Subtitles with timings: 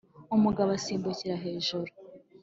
[0.35, 1.91] umugabo asimbukira hejuru,